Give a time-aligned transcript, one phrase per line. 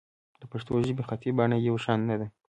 [0.39, 2.27] د پښتو ژبې خطي بڼه یو شان نه ده.